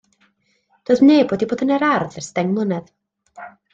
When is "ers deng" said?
2.23-2.51